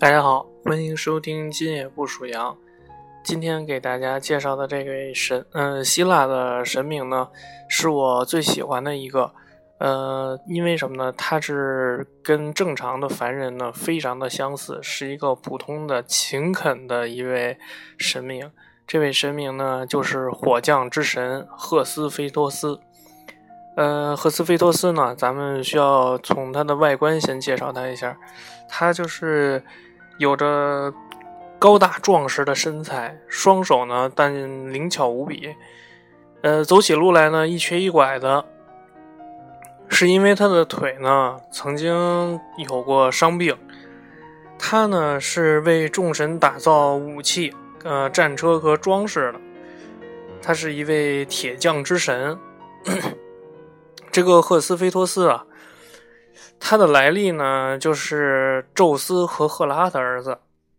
[0.00, 2.56] 大家好，欢迎收听今夜不属羊。
[3.24, 7.28] 今天给大家介绍的这位神，嗯，希腊的神明呢，
[7.68, 9.32] 是我最喜欢的一个。
[9.78, 11.12] 呃，因为什么呢？
[11.18, 17.58] 他是跟正常的凡人呢非常的相似，是一个普通的勤恳的一位
[17.98, 18.52] 神明。
[18.86, 22.78] 这位神明呢，就是火将之神赫斯菲托斯。
[23.76, 28.16] 呃，赫斯菲托斯呢，咱们需要从他的外观先介绍他一下。
[28.68, 29.64] 他就是
[30.18, 30.92] 有着
[31.58, 35.54] 高大壮实的身材，双手呢但灵巧无比。
[36.42, 38.44] 呃，走起路来呢一瘸一拐的。
[39.88, 43.56] 是因为他的腿呢曾经有过伤病，
[44.58, 47.54] 他呢是为众神打造武器、
[47.84, 49.40] 呃战车和装饰的，
[50.42, 52.38] 他是一位铁匠之神。
[54.12, 55.46] 这个赫斯菲托斯啊，
[56.60, 60.38] 他的来历呢就是宙斯和赫拉的儿子，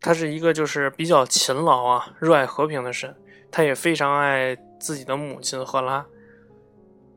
[0.00, 3.14] 他是一个就是比较勤劳啊、热爱和平的神，
[3.50, 6.04] 他也非常爱自己的母亲赫拉。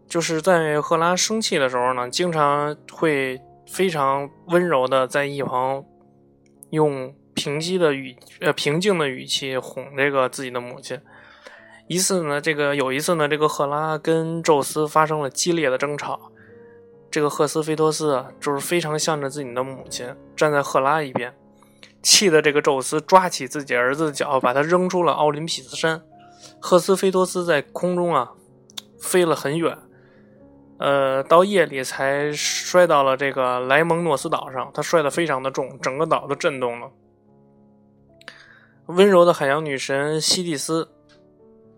[0.08, 5.84] 就是在赫拉生气的时候呢，经常会非常温柔的在一旁
[6.70, 11.00] 用平息的语呃平静的语气哄这个自己的母亲。
[11.88, 16.32] 一次呢，这个有一次呢，这个赫拉跟宙斯发生了激烈的争吵，
[17.14, 21.32] 这个赫斯菲托斯啊，就是非常向着自己的母亲站在赫拉一边，
[22.02, 26.02] 气的这个宙斯抓起自己儿子的脚，把他扔出了奥林匹斯山。
[26.60, 28.32] 赫斯菲托斯在空中啊
[29.00, 29.78] 飞了很远。
[30.80, 36.90] 呃，到夜里才摔到了这个莱蒙诺斯岛上，他摔得非常的重，整个岛都震动了。
[38.88, 40.90] 温柔的海洋女神西蒂斯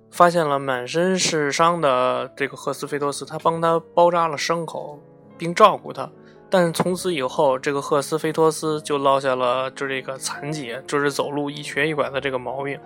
[0.09, 4.97] 发现了满身是伤的这个赫斯菲托斯，她帮他包扎了伤口，
[5.37, 6.09] 并照顾他。
[6.49, 12.79] 但是从此以后，这个赫斯菲托斯就落下了就这个残疾，就是走路一瘸一拐的这个毛病。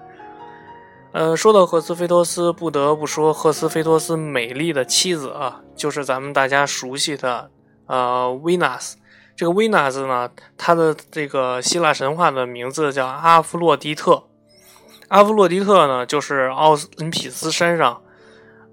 [1.11, 7.49] 呃，说到赫斯菲托斯，不得不说赫斯菲托斯美丽的妻子啊，就是咱们大家熟悉的
[7.87, 8.97] 呃维纳斯。
[9.35, 14.23] 这个维纳斯呢，她的这个希腊神话的名字叫阿弗洛狄特。
[15.07, 18.01] 阿弗洛狄特呢，就是奥林匹斯山上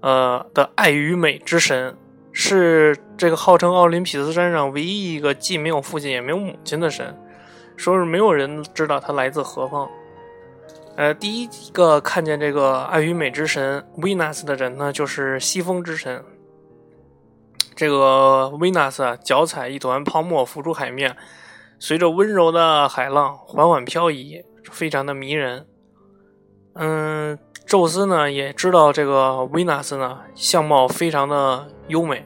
[0.01, 1.97] 呃的爱与美之神，
[2.39, 7.17] 是这个号称奥林匹斯山上唯一一个既没有父亲也没有母亲的神。
[7.75, 9.89] 说是没有人知道他来自何方。
[10.95, 16.23] 呃，第一个看见这个爱与美之神维纳斯的人呢，就是西风之神。
[17.75, 21.17] 这个维纳斯啊，脚踩一团泡沫浮出海面，
[21.79, 25.65] 随着温柔的海浪缓缓漂移，非常的迷人。
[26.73, 27.37] 嗯，
[27.67, 32.25] 宙斯呢也知道这个维纳斯呢相貌非常的优美。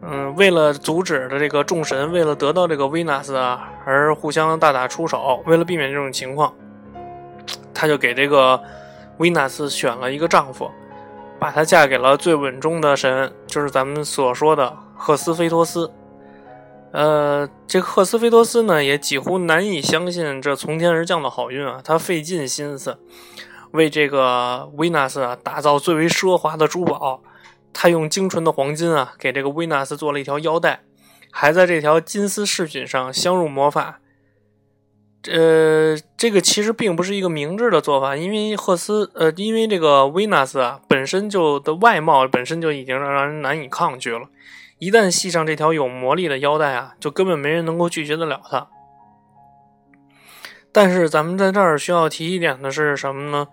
[0.00, 5.42] 嗯，为了阻止的这个众神，为了得到这个维纳斯啊，而互相大打出手。
[5.46, 6.54] 为了避免这种情况。
[7.74, 8.62] 他就给这个
[9.18, 10.70] 维纳斯选了一个丈夫，
[11.40, 15.90] 把她嫁给了最稳重的神，就是咱们所说的赫斯菲托斯。
[16.92, 21.80] 呃，这赫斯菲托斯呢，也几乎难以相信这从天而降的好运啊！
[21.84, 22.96] 他费尽心思
[23.74, 27.22] 为这个维纳斯啊打造最为奢华的珠宝，
[27.72, 30.82] 他用精纯的黄金啊给这个维纳斯做了一条腰带，
[31.32, 33.98] 还在这条金丝饰品上镶入魔法。
[35.28, 44.28] 呃，这个其实并不是一个明智的做法，因为赫斯，呃，因为这个维纳斯啊，本身就的外貌本身就已经让人难以抗拒了，
[44.78, 48.68] 一旦系上这条有魔力的腰带啊，就根本没人能够拒绝得了他。
[50.74, 53.46] 但是咱们在这儿需要提一点的是什么呢？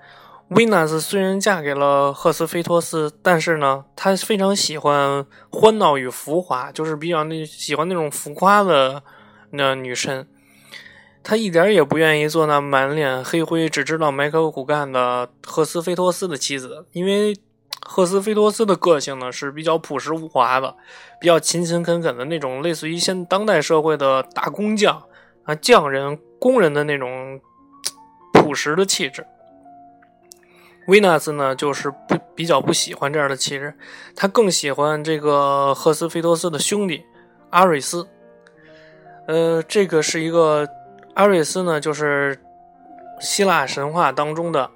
[0.49, 9.03] 维纳斯虽然嫁给了赫斯菲托斯，但是呢，她非常喜欢欢闹与浮华，就是比较那喜欢那种浮夸的
[9.51, 10.27] 那女神。
[11.23, 17.37] 他一点也不愿意做那满脸黑灰、只知道埋头苦干的赫斯菲托斯的妻子，因为
[17.85, 20.75] 赫斯菲托斯的个性呢是比较朴实无华的，
[21.19, 25.03] 比较勤勤恳恳的那种，类似于现当代社会的大工匠
[25.43, 27.39] 啊、匠人、工人的那种
[28.33, 29.23] 朴实的气质。
[30.87, 33.75] 维纳斯呢就是不比较不喜欢这样的气质，
[34.15, 37.03] 他更喜欢这个赫斯菲托斯的兄弟
[37.51, 38.07] 阿瑞斯。
[39.27, 40.67] 呃，这个是一个。
[41.13, 42.39] 阿瑞斯呢，就是
[43.19, 44.71] 希腊神话当中的，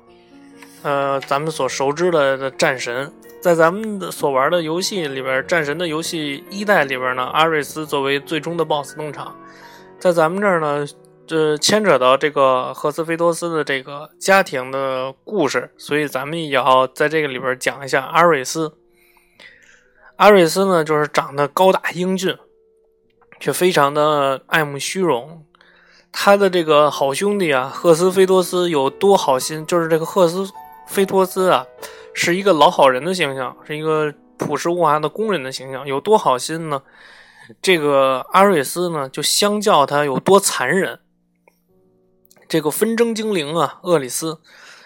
[0.84, 3.10] 呃，咱们所熟知的的战神。
[3.42, 9.34] 在咱们的所玩的游戏里边，战神的游戏一代里边呢，阿瑞斯作为最终的 BOSS 登场。
[9.98, 10.86] 在咱们这儿呢，
[11.28, 18.78] 这牵扯到这个赫斯菲多斯的这个家庭的故事，所以咱们也要在这个里边讲一下阿瑞斯。
[20.18, 22.38] 阿瑞斯呢，就是长得高大英俊，
[23.40, 25.46] 却非常的爱慕虚荣。
[26.12, 29.66] 他的这个好兄弟啊，赫斯菲多斯有多好心？
[29.66, 30.50] 就是这个赫斯
[30.88, 31.66] 菲托斯啊，
[32.14, 35.86] 是一个老好人的形象，是一个朴实无华的工人的形象。
[35.86, 36.82] 有多好心呢？
[37.62, 40.98] 这个阿瑞斯呢，就相较他有多残忍。
[42.48, 44.40] 这个纷争精灵啊，厄里斯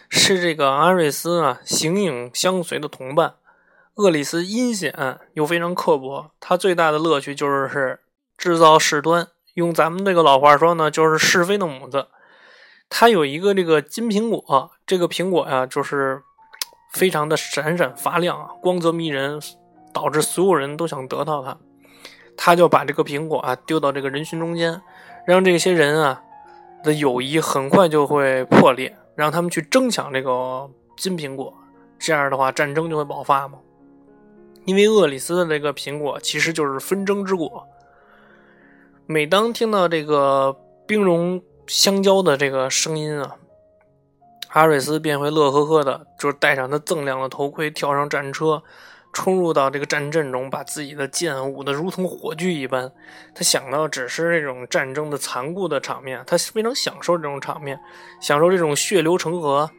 [0.09, 3.35] 是这个阿瑞斯啊形影相随的同伴。
[3.95, 7.99] 厄里斯阴险又非常刻薄，他最大的乐趣就是
[8.37, 9.27] 制造事端。
[9.55, 12.07] 用咱们这个老话说呢，就是是非的母子。
[12.89, 16.21] 他有一个这个金苹果，这个苹果呀，就是
[16.93, 19.41] 非常的闪闪发亮，光泽迷人，
[19.93, 21.57] 导致所有人都想得到它。
[22.37, 24.81] 他就把这个苹果啊丢到这个人群中间，
[25.27, 26.23] 让这些人啊
[26.83, 31.53] 的友谊很快就会破裂，让他们去争抢这个金苹果。
[31.97, 33.59] 这样的话，战争就会爆发嘛。
[34.65, 37.67] 因为厄里斯的这个苹果其实就是纷争之果。
[39.05, 40.55] 每当听到这个
[40.85, 43.35] 兵戎相交的这个声音啊，
[44.49, 48.61] 阿瑞斯便会乐呵呵的，就是戴上他锃亮的头盔，跳上战车，
[49.13, 52.91] 冲入到这个战阵中，把自己的剑舞得如同火炬一般。
[53.33, 57.79] 他想到只是这种战争的残酷的场面，他非常享受这种场面，
[58.21, 59.69] 享受这种血流成河，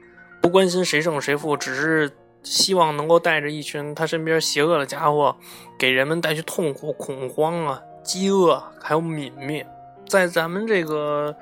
[0.40, 2.10] 不关心谁胜谁负，只是。
[2.42, 5.36] 希望能够带着一群他身边邪恶的家伙，
[5.78, 9.66] 给人们带去痛苦、恐慌啊、饥饿，还有泯灭。
[10.08, 11.36] 在咱们这个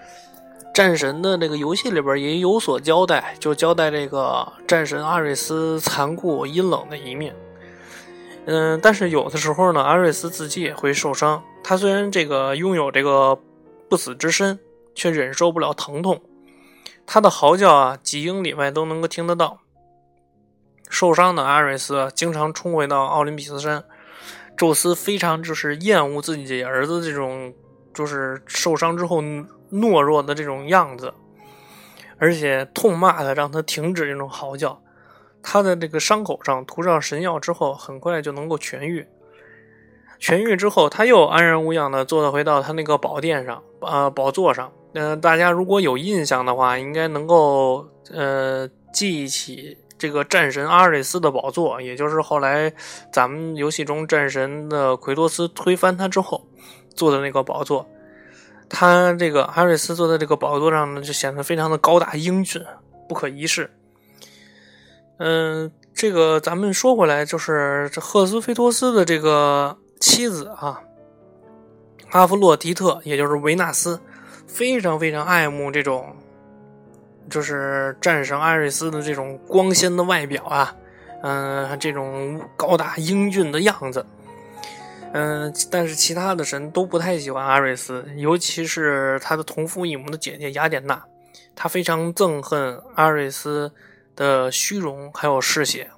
[0.74, 7.32] 战神的这个游戏里边也有所交代，就交代这个战神阿瑞斯残酷阴冷的一面。
[8.50, 11.44] 嗯，但是有的时候呢，阿瑞斯自己也会受伤。
[11.62, 13.38] 他虽然这个拥有这个
[13.90, 14.58] 不死之身，
[14.94, 16.22] 却忍受不了疼痛。
[17.06, 19.58] 他的嚎叫啊，几英里外都能够听得到。
[20.88, 23.84] 受伤的阿瑞斯经常冲回到奥林匹斯山，
[24.56, 27.52] 宙斯非常就是厌恶自己儿子这种
[27.92, 29.20] 就是受伤之后
[29.70, 31.12] 懦弱的这种样子，
[32.16, 34.80] 而且痛骂他，让他停止这种嚎叫。
[35.42, 39.06] 他的这个伤口上涂上神药之后，很快就能够痊愈。
[40.20, 44.72] 痊愈之后，他又安然无恙的坐回到他那个宝殿上，呃，宝座上。
[44.94, 49.78] 嗯，大家如果有印象的话，应该能够呃记起。
[50.00, 52.72] 这个战神阿瑞斯的宝座，也就是后来
[53.12, 56.46] 咱们游戏中战神的奎托斯推翻他之后
[56.94, 57.84] 坐的那个宝座，
[58.68, 62.64] 他这个阿瑞斯坐在这个宝座上呢，就显得非常的高大英俊，
[63.08, 63.68] 不可一世。
[65.18, 70.80] 嗯，这个咱们说回来，就是这赫斯菲托斯的这个妻子啊，
[72.10, 74.00] 阿弗洛狄特，也就是维纳斯，
[74.46, 76.16] 非常非常爱慕这种。
[77.30, 80.74] 就是战神艾瑞斯的这种光鲜的外表啊，
[81.22, 84.06] 嗯，这种高大英俊的样子，
[85.12, 91.04] 嗯，但是其他的神都不太喜欢阿瑞斯，尤其是他的同父异母的姐姐雅典娜，
[91.54, 93.70] 她非常憎恨阿瑞斯
[94.18, 95.92] 的虚荣还有嗜血。